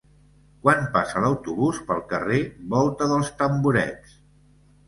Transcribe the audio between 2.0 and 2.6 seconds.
carrer